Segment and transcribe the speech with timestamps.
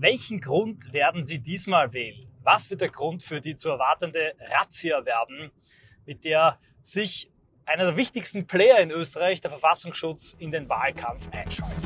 [0.00, 2.28] Welchen Grund werden Sie diesmal wählen?
[2.44, 5.50] Was wird der Grund für die zu erwartende Razzia werden,
[6.06, 7.32] mit der sich
[7.66, 11.84] einer der wichtigsten Player in Österreich, der Verfassungsschutz, in den Wahlkampf einschaltet?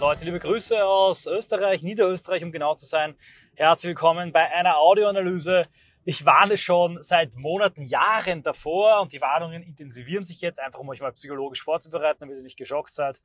[0.00, 3.16] Leute, liebe Grüße aus Österreich, Niederösterreich, um genau zu sein.
[3.58, 5.66] Herzlich willkommen bei einer Audioanalyse.
[6.04, 10.88] Ich warne schon seit Monaten, Jahren davor und die Warnungen intensivieren sich jetzt, einfach um
[10.90, 13.20] euch mal psychologisch vorzubereiten, damit ihr nicht geschockt seid,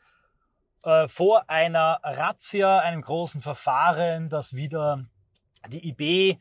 [0.81, 5.05] äh, vor einer Razzia, einem großen Verfahren, das wieder
[5.67, 6.39] die IB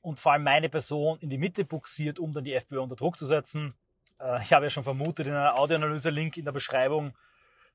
[0.00, 3.18] und vor allem meine Person in die Mitte buxiert, um dann die FPÖ unter Druck
[3.18, 3.74] zu setzen.
[4.18, 7.12] Äh, ich habe ja schon vermutet in einer Audioanalyse-Link in der Beschreibung,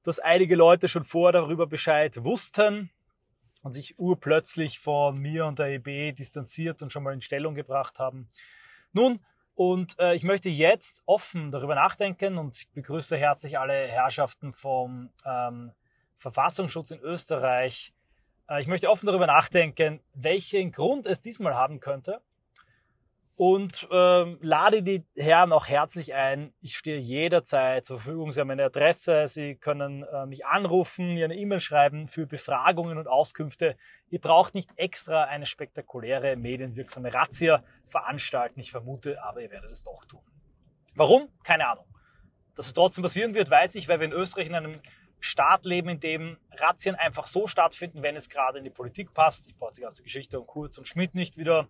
[0.01, 2.89] dass einige Leute schon vor darüber Bescheid wussten
[3.61, 7.99] und sich urplötzlich von mir und der EB distanziert und schon mal in Stellung gebracht
[7.99, 8.29] haben.
[8.93, 9.19] Nun,
[9.55, 15.09] und äh, ich möchte jetzt offen darüber nachdenken und ich begrüße herzlich alle Herrschaften vom
[15.25, 15.71] ähm,
[16.17, 17.93] Verfassungsschutz in Österreich.
[18.49, 22.21] Äh, ich möchte offen darüber nachdenken, welchen Grund es diesmal haben könnte
[23.35, 26.53] und ähm, lade die Herren auch herzlich ein.
[26.61, 28.31] Ich stehe jederzeit zur Verfügung.
[28.31, 32.97] Sie haben meine Adresse, Sie können äh, mich anrufen, mir eine E-Mail schreiben für Befragungen
[32.97, 33.77] und Auskünfte.
[34.09, 38.59] Ihr braucht nicht extra eine spektakuläre, medienwirksame Razzia veranstalten.
[38.59, 40.21] Ich vermute, aber ihr werdet es doch tun.
[40.95, 41.29] Warum?
[41.43, 41.85] Keine Ahnung.
[42.55, 44.81] Dass es trotzdem passieren wird, weiß ich, weil wir in Österreich in einem
[45.19, 49.47] Staat leben, in dem Razzien einfach so stattfinden, wenn es gerade in die Politik passt.
[49.47, 51.67] Ich brauche die ganze Geschichte um Kurz und Schmidt nicht wieder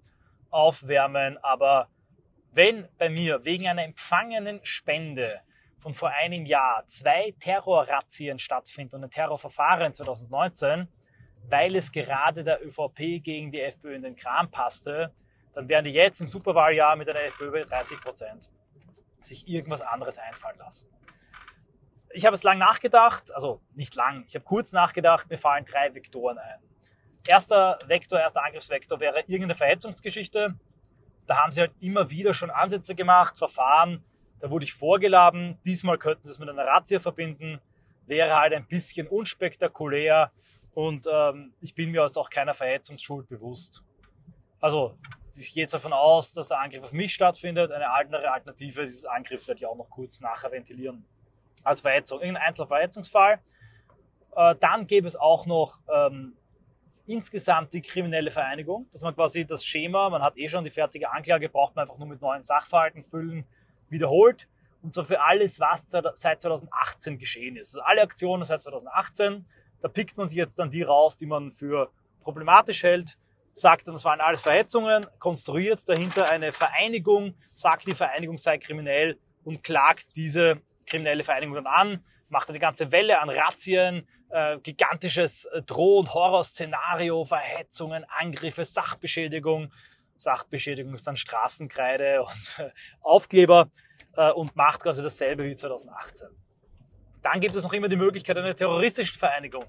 [0.52, 1.38] aufwärmen.
[1.44, 1.88] Aber
[2.52, 5.42] wenn bei mir wegen einer empfangenen Spende
[5.80, 10.88] von vor einem Jahr zwei Terrorrazzien stattfinden und ein Terrorverfahren 2019,
[11.50, 15.14] weil es gerade der ÖVP gegen die FPÖ in den Kram passte,
[15.54, 18.52] dann werden die jetzt im Superwahljahr mit einer FPÖ über 30 Prozent
[19.20, 20.90] sich irgendwas anderes einfallen lassen.
[22.14, 25.94] Ich habe es lang nachgedacht, also nicht lang, ich habe kurz nachgedacht, mir fallen drei
[25.94, 26.60] Vektoren ein.
[27.28, 30.56] Erster Vektor, erster Angriffsvektor wäre irgendeine Verhetzungsgeschichte.
[31.28, 34.04] Da haben sie halt immer wieder schon Ansätze gemacht, Verfahren.
[34.40, 35.60] Da wurde ich vorgeladen.
[35.64, 37.62] Diesmal könnten sie es mit einer Razzia verbinden.
[38.08, 40.32] Wäre halt ein bisschen unspektakulär.
[40.74, 43.84] Und ähm, ich bin mir jetzt auch keiner Verhetzungsschuld bewusst.
[44.60, 44.98] Also,
[45.38, 47.72] ich gehe jetzt davon aus, dass der Angriff auf mich stattfindet.
[47.72, 51.06] Eine andere Alternative dieses Angriffs werde ich auch noch kurz nachher ventilieren.
[51.64, 53.40] Als Verhetzung, irgendein einzelner Verhetzungsfall.
[54.36, 56.36] Äh, dann gäbe es auch noch ähm,
[57.12, 61.12] insgesamt die kriminelle Vereinigung, dass man quasi das Schema, man hat eh schon die fertige
[61.12, 63.46] Anklage, braucht man einfach nur mit neuen Sachverhalten füllen,
[63.90, 64.48] wiederholt.
[64.82, 67.76] Und zwar für alles, was seit 2018 geschehen ist.
[67.76, 69.46] Also alle Aktionen seit 2018,
[69.82, 71.92] da pickt man sich jetzt dann die raus, die man für
[72.24, 73.18] problematisch hält,
[73.54, 79.20] sagt dann, das waren alles Verhetzungen, konstruiert dahinter eine Vereinigung, sagt, die Vereinigung sei kriminell
[79.44, 85.48] und klagt diese kriminelle Vereinigung dann an, macht eine ganze Welle an Razzien, äh, gigantisches
[85.66, 89.72] Droh- und Horrorszenario, Verhetzungen, Angriffe, Sachbeschädigung.
[90.18, 92.70] Sachbeschädigung ist dann Straßenkreide und äh,
[93.02, 93.70] Aufkleber
[94.16, 96.30] äh, und macht quasi dasselbe wie 2018.
[97.24, 99.66] Dann gibt es noch immer die Möglichkeit einer terroristischen Vereinigung.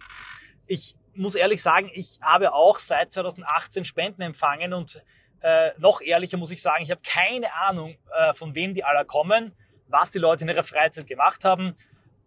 [0.67, 5.03] Ich muss ehrlich sagen, ich habe auch seit 2018 Spenden empfangen und
[5.41, 9.05] äh, noch ehrlicher muss ich sagen, ich habe keine Ahnung, äh, von wem die alle
[9.05, 9.53] kommen,
[9.89, 11.77] was die Leute in ihrer Freizeit gemacht haben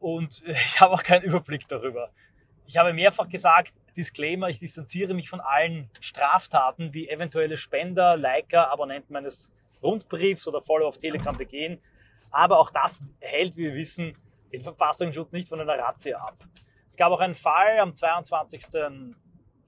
[0.05, 2.11] und ich habe auch keinen Überblick darüber.
[2.67, 8.69] Ich habe mehrfach gesagt, Disclaimer, ich distanziere mich von allen Straftaten, die eventuelle Spender, Liker,
[8.71, 9.51] Abonnenten meines
[9.81, 11.81] Rundbriefs oder Follower auf Telegram begehen.
[12.29, 14.15] Aber auch das hält, wie wir wissen,
[14.53, 16.37] den Verfassungsschutz nicht von einer Razzia ab.
[16.87, 18.63] Es gab auch einen Fall am 22.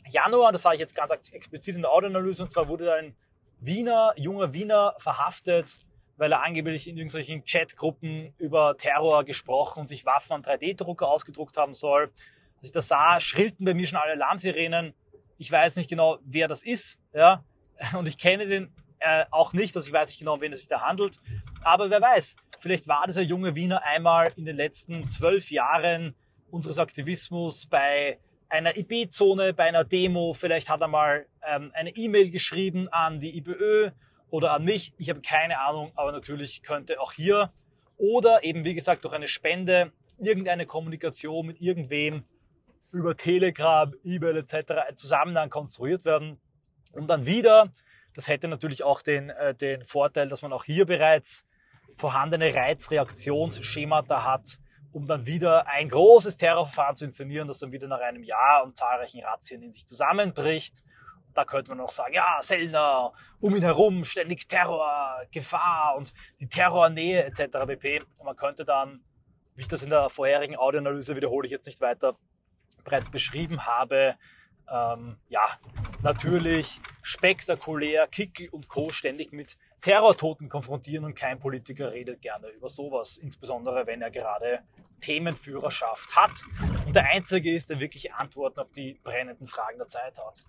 [0.09, 3.15] Januar, das sage ich jetzt ganz explizit in der Audioanalyse, und zwar wurde ein
[3.59, 5.79] Wiener, junger Wiener verhaftet,
[6.17, 11.57] weil er angeblich in irgendwelchen Chatgruppen über Terror gesprochen und sich Waffen am 3D-Drucker ausgedruckt
[11.57, 12.11] haben soll.
[12.57, 14.93] Als ich das sah, schrillten bei mir schon alle Alarmsirenen.
[15.37, 17.43] Ich weiß nicht genau, wer das ist, ja,
[17.97, 20.67] und ich kenne den äh, auch nicht, also ich weiß nicht genau, wen es sich
[20.67, 21.19] da handelt.
[21.63, 26.15] Aber wer weiß, vielleicht war dieser junge Wiener einmal in den letzten zwölf Jahren
[26.49, 28.17] unseres Aktivismus bei
[28.49, 33.37] einer IB-Zone, bei einer Demo, vielleicht hat er mal ähm, eine E-Mail geschrieben an die
[33.37, 33.91] IBÖ
[34.29, 34.93] oder an mich.
[34.97, 37.51] Ich habe keine Ahnung, aber natürlich könnte auch hier
[37.97, 42.23] oder eben wie gesagt durch eine Spende irgendeine Kommunikation mit irgendwem
[42.91, 44.71] über Telegram, E-Mail etc.
[44.87, 46.39] ein Zusammenhang konstruiert werden.
[46.93, 47.73] Und dann wieder,
[48.15, 51.45] das hätte natürlich auch den, äh, den Vorteil, dass man auch hier bereits
[51.97, 54.59] vorhandene Reizreaktionsschemata hat,
[54.91, 58.77] um dann wieder ein großes Terrorverfahren zu inszenieren, das dann wieder nach einem Jahr und
[58.77, 60.83] zahlreichen Razzien in sich zusammenbricht
[61.37, 66.49] da könnte man noch sagen, ja, Sellner, um ihn herum ständig Terror, Gefahr und die
[66.49, 67.65] Terrornähe etc.
[67.67, 68.01] pp.
[68.23, 69.01] Man könnte dann,
[69.55, 72.15] wie ich das in der vorherigen Audioanalyse wiederhole ich jetzt nicht weiter,
[72.83, 74.15] bereits beschrieben habe,
[74.69, 75.59] ähm, ja,
[76.01, 78.89] natürlich spektakulär Kickel und Co.
[78.89, 84.63] ständig mit Terrortoten konfrontieren und kein Politiker redet gerne über sowas, insbesondere wenn er gerade
[85.01, 86.31] Themenführerschaft hat
[86.85, 90.43] und der Einzige ist, der wirklich Antworten auf die brennenden Fragen der Zeit hat.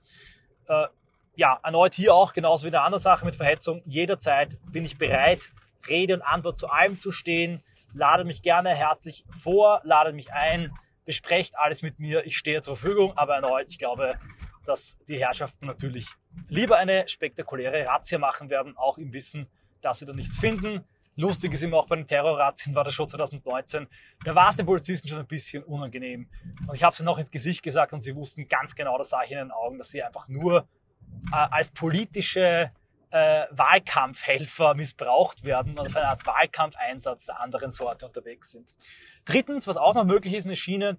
[0.69, 0.87] Äh,
[1.35, 4.99] ja, erneut hier auch, genauso wie in der anderen Sache mit Verhetzung, jederzeit bin ich
[4.99, 5.53] bereit,
[5.89, 7.63] Rede und Antwort zu allem zu stehen.
[7.95, 10.73] Ladet mich gerne herzlich vor, ladet mich ein,
[11.05, 12.27] besprecht alles mit mir.
[12.27, 14.19] Ich stehe zur Verfügung, aber erneut, ich glaube,
[14.67, 16.07] dass die Herrschaften natürlich
[16.49, 19.47] lieber eine spektakuläre Razzia machen werden, auch im Wissen,
[19.81, 20.85] dass sie da nichts finden.
[21.19, 23.89] Lustig ist immer auch bei den Terrorrazzien, war das schon 2019,
[24.25, 26.29] da war es den Polizisten schon ein bisschen unangenehm.
[26.69, 29.25] Und ich habe es noch ins Gesicht gesagt und sie wussten ganz genau, das sah
[29.25, 30.69] ich in den Augen, dass sie einfach nur
[31.33, 32.71] äh, als politische
[33.11, 38.77] äh, Wahlkampfhelfer missbraucht werden und auf eine Art Wahlkampfeinsatz der anderen Sorte unterwegs sind.
[39.25, 40.99] Drittens, was auch noch möglich ist, eine Schiene,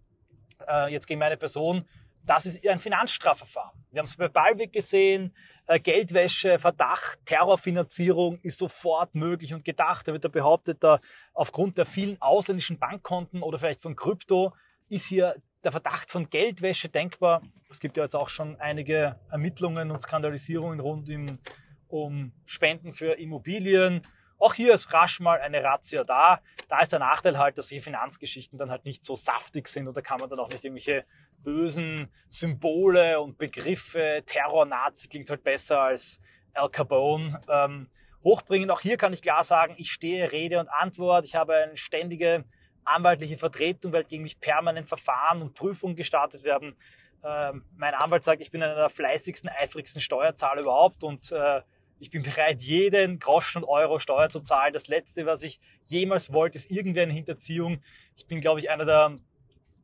[0.68, 1.88] äh, jetzt gegen meine Person,
[2.26, 3.79] das ist ein Finanzstrafverfahren.
[3.92, 5.34] Wir haben es bei Ballweg gesehen,
[5.66, 10.08] äh, Geldwäsche, Verdacht, Terrorfinanzierung ist sofort möglich und gedacht.
[10.08, 11.00] Da wird er behauptet, da
[11.34, 14.54] aufgrund der vielen ausländischen Bankkonten oder vielleicht von Krypto
[14.90, 17.42] ist hier der Verdacht von Geldwäsche denkbar.
[17.70, 21.40] Es gibt ja jetzt auch schon einige Ermittlungen und Skandalisierungen rund um,
[21.88, 24.06] um Spenden für Immobilien.
[24.38, 26.42] Auch hier ist rasch mal eine Razzia da.
[26.70, 29.98] Da ist der Nachteil halt, dass solche Finanzgeschichten dann halt nicht so saftig sind und
[29.98, 31.06] da kann man dann auch nicht irgendwelche
[31.44, 36.22] bösen Symbole und Begriffe, Terror-Nazi klingt halt besser als
[36.54, 37.88] Al Capone, ähm,
[38.24, 38.70] hochbringen.
[38.70, 41.26] Auch hier kann ich klar sagen, ich stehe Rede und Antwort.
[41.26, 42.44] Ich habe eine ständige
[42.84, 46.76] anwaltliche Vertretung, weil gegen mich permanent Verfahren und Prüfungen gestartet werden.
[47.24, 51.62] Ähm, mein Anwalt sagt, ich bin einer der fleißigsten, eifrigsten Steuerzahler überhaupt und äh,
[52.00, 54.74] ich bin bereit, jeden Groschen und Euro Steuer zu zahlen.
[54.74, 57.82] Das Letzte, was ich jemals wollte, ist irgendwie eine Hinterziehung.
[58.16, 59.20] Ich bin, glaube ich, einer der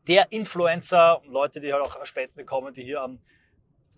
[0.07, 3.19] der Influencer Leute, die halt auch Spenden bekommen, die hier am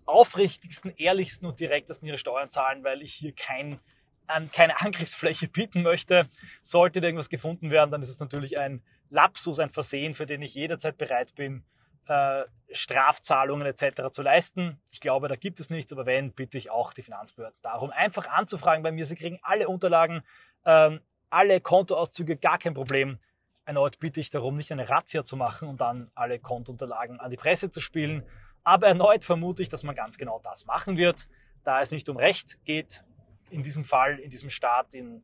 [0.06, 3.78] aufrichtigsten, ehrlichsten und direktesten ihre Steuern zahlen, weil ich hier kein,
[4.26, 6.22] an, keine Angriffsfläche bieten möchte.
[6.62, 10.54] Sollte irgendwas gefunden werden, dann ist es natürlich ein Lapsus, ein Versehen, für den ich
[10.54, 11.64] jederzeit bereit bin,
[12.06, 14.10] äh, Strafzahlungen etc.
[14.10, 14.80] zu leisten.
[14.90, 18.26] Ich glaube, da gibt es nichts, aber wenn, bitte ich auch die Finanzbehörden darum, einfach
[18.28, 19.04] anzufragen bei mir.
[19.06, 20.22] Sie kriegen alle Unterlagen,
[20.64, 21.00] ähm,
[21.30, 23.18] alle Kontoauszüge, gar kein Problem.
[23.68, 27.36] Erneut bitte ich darum, nicht eine Razzia zu machen und dann alle Kontounterlagen an die
[27.36, 28.24] Presse zu spielen.
[28.64, 31.28] Aber erneut vermute ich, dass man ganz genau das machen wird,
[31.64, 33.04] da es nicht um Recht geht,
[33.50, 35.22] in diesem Fall, in diesem Staat, in,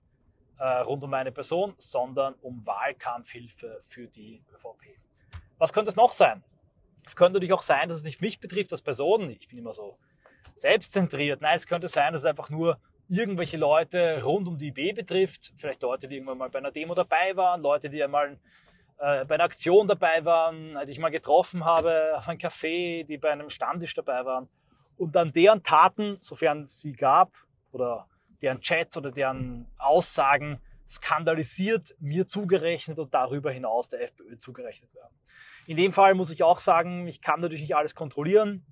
[0.59, 4.99] äh, rund um meine Person, sondern um Wahlkampfhilfe für die ÖVP.
[5.57, 6.45] Was könnte es noch sein?
[7.07, 9.31] Es könnte natürlich auch sein, dass es nicht mich betrifft als Person.
[9.31, 9.97] Ich bin immer so
[10.55, 11.41] selbstzentriert.
[11.41, 12.79] Nein, es könnte sein, dass es einfach nur
[13.09, 16.95] irgendwelche Leute rund um die IB betrifft, vielleicht Leute, die irgendwann mal bei einer Demo
[16.95, 18.39] dabei waren, Leute, die einmal
[18.99, 23.19] äh, bei einer Aktion dabei waren, die ich mal getroffen habe auf einem Café, die
[23.19, 24.49] bei einem Stammtisch dabei waren
[24.97, 27.33] und dann deren Taten, sofern sie gab,
[27.73, 28.09] oder
[28.41, 35.15] deren Chats oder deren Aussagen skandalisiert mir zugerechnet und darüber hinaus der FPÖ zugerechnet werden.
[35.67, 38.65] In dem Fall muss ich auch sagen, ich kann natürlich nicht alles kontrollieren.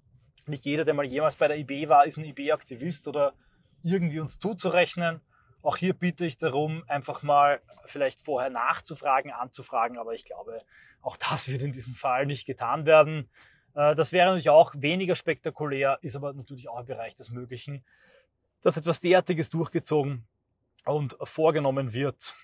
[0.46, 3.32] Nicht jeder, der mal jemals bei der IB war, ist ein IB-Aktivist oder
[3.84, 5.20] irgendwie uns zuzurechnen.
[5.62, 10.62] Auch hier bitte ich darum, einfach mal vielleicht vorher nachzufragen, anzufragen, aber ich glaube,
[11.02, 13.28] auch das wird in diesem Fall nicht getan werden.
[13.74, 17.84] Äh, das wäre natürlich auch weniger spektakulär, ist aber natürlich auch im Bereich des Möglichen,
[18.62, 20.26] dass etwas derartiges durchgezogen
[20.84, 22.34] und vorgenommen wird.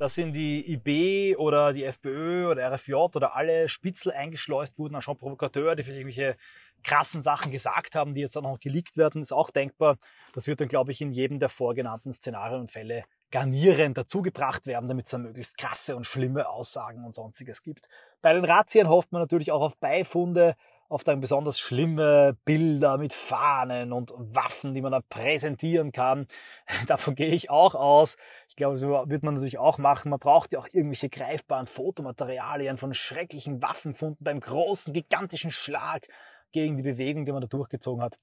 [0.00, 5.02] Dass in die IB oder die FPÖ oder RFJ oder alle Spitzel eingeschleust wurden, auch
[5.02, 6.36] schon Provokateure, die vielleicht irgendwelche
[6.82, 9.98] krassen Sachen gesagt haben, die jetzt auch noch geleakt werden, ist auch denkbar.
[10.32, 14.88] Das wird dann, glaube ich, in jedem der vorgenannten Szenarien und Fälle garnierend dazugebracht werden,
[14.88, 17.86] damit es dann möglichst krasse und schlimme Aussagen und sonstiges gibt.
[18.22, 20.56] Bei den Razzien hofft man natürlich auch auf Beifunde,
[20.90, 26.26] auf dann besonders schlimme Bilder mit Fahnen und Waffen, die man da präsentieren kann.
[26.88, 28.16] Davon gehe ich auch aus.
[28.48, 30.10] Ich glaube, so wird man natürlich auch machen.
[30.10, 36.08] Man braucht ja auch irgendwelche greifbaren Fotomaterialien von schrecklichen Waffenfunden beim großen, gigantischen Schlag
[36.50, 38.18] gegen die Bewegung, die man da durchgezogen hat.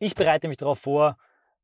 [0.00, 1.16] Ich bereite mich darauf vor,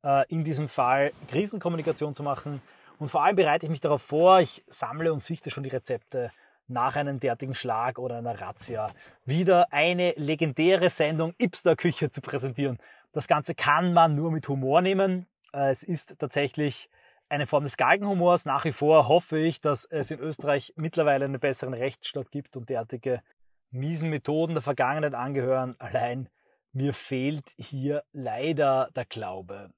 [0.05, 2.62] äh, in diesem Fall Krisenkommunikation zu machen.
[3.00, 6.31] Und vor allem bereite ich mich darauf vor, ich sammle und sichte schon die Rezepte
[6.69, 8.89] nach einem derartigen Schlag oder einer Razzia
[9.25, 12.79] wieder eine legendäre Sendung Ipster Küche zu präsentieren.
[13.13, 15.27] Das Ganze kann man nur mit Humor nehmen.
[15.53, 16.89] Äh, es ist tatsächlich
[17.29, 18.45] eine Form des Galgenhumors.
[18.45, 22.69] Nach wie vor hoffe ich, dass es in Österreich mittlerweile einen besseren Rechtsstaat gibt und
[22.69, 23.23] derartige
[23.71, 26.29] miesen Methoden der Vergangenheit angehören, allein
[26.73, 29.71] mir fehlt hier leider der Glaube.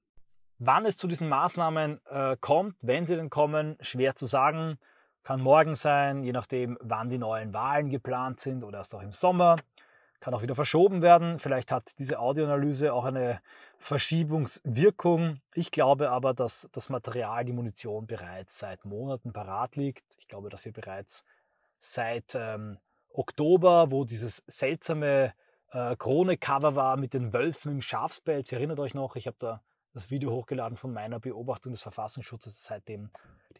[0.59, 4.77] Wann es zu diesen Maßnahmen äh, kommt, wenn sie denn kommen, schwer zu sagen.
[5.23, 9.11] Kann morgen sein, je nachdem, wann die neuen Wahlen geplant sind oder erst auch im
[9.11, 9.57] Sommer.
[10.19, 11.39] Kann auch wieder verschoben werden.
[11.39, 13.41] Vielleicht hat diese Audioanalyse auch eine
[13.77, 15.41] Verschiebungswirkung.
[15.53, 20.03] Ich glaube aber, dass das Material, die Munition bereits seit Monaten parat liegt.
[20.19, 21.23] Ich glaube, dass ihr bereits
[21.79, 22.77] seit ähm,
[23.13, 25.33] Oktober, wo dieses seltsame
[25.71, 28.51] äh, Krone-Cover war mit den Wölfen im Schafspelz.
[28.51, 29.61] Erinnert euch noch, ich habe da
[29.93, 33.09] das Video hochgeladen von meiner Beobachtung des Verfassungsschutzes, seitdem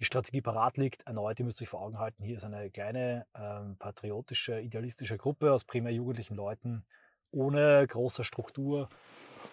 [0.01, 1.03] die Strategie parat liegt.
[1.03, 5.53] Erneut, ihr müsst euch vor Augen halten, hier ist eine kleine ähm, patriotische, idealistische Gruppe
[5.53, 6.83] aus primär jugendlichen Leuten,
[7.31, 8.89] ohne große Struktur,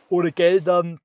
[0.08, 1.00] ohne Geldern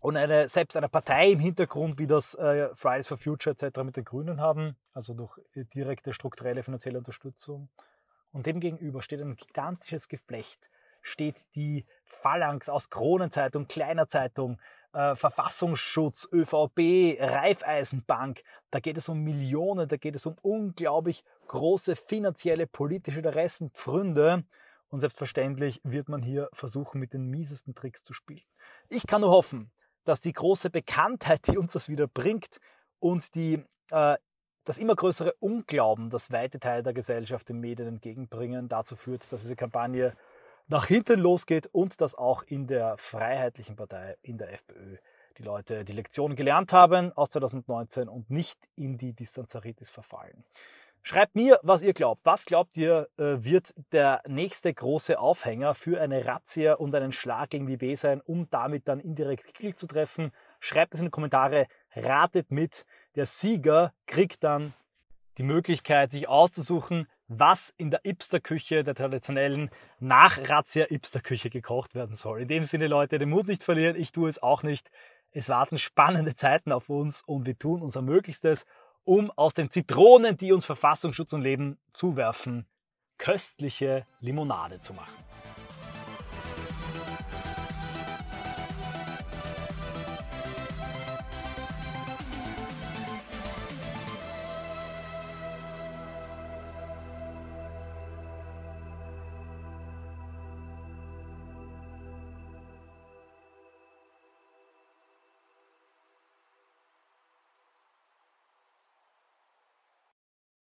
[0.00, 3.80] und eine, selbst eine Partei im Hintergrund, wie das äh, Fridays for Future etc.
[3.82, 7.68] mit den Grünen haben, also durch äh, direkte strukturelle finanzielle Unterstützung.
[8.30, 10.70] Und dem gegenüber steht ein gigantisches Geflecht,
[11.02, 14.60] steht die Phalanx aus Kronenzeitung, Kleiner Zeitung,
[14.96, 18.42] äh, Verfassungsschutz, ÖVP, Raiffeisenbank.
[18.70, 24.44] Da geht es um Millionen, da geht es um unglaublich große finanzielle, politische Interessen, Pfründe.
[24.88, 28.46] Und selbstverständlich wird man hier versuchen, mit den miesesten Tricks zu spielen.
[28.88, 29.70] Ich kann nur hoffen,
[30.04, 32.58] dass die große Bekanntheit, die uns das wieder bringt
[32.98, 34.16] und die, äh,
[34.64, 39.42] das immer größere Unglauben, das weite Teile der Gesellschaft den Medien entgegenbringen, dazu führt, dass
[39.42, 40.16] diese Kampagne
[40.68, 44.96] nach hinten losgeht und dass auch in der Freiheitlichen Partei, in der FPÖ,
[45.38, 50.44] die Leute die Lektion gelernt haben aus 2019 und nicht in die Distanzaritis verfallen.
[51.02, 52.22] Schreibt mir, was ihr glaubt.
[52.24, 57.50] Was glaubt ihr, äh, wird der nächste große Aufhänger für eine Razzia und einen Schlag
[57.50, 60.32] gegen die B sein, um damit dann indirekt Kiel zu treffen?
[60.58, 62.86] Schreibt es in die Kommentare, ratet mit.
[63.14, 64.74] Der Sieger kriegt dann
[65.38, 72.42] die Möglichkeit, sich auszusuchen, was in der Ipster-Küche, der traditionellen Nach-Razzia-Ipster-Küche gekocht werden soll.
[72.42, 74.90] In dem Sinne, Leute, den Mut nicht verlieren, ich tue es auch nicht.
[75.32, 78.64] Es warten spannende Zeiten auf uns und wir tun unser Möglichstes,
[79.04, 82.66] um aus den Zitronen, die uns Verfassungsschutz und Leben zuwerfen,
[83.18, 85.12] köstliche Limonade zu machen.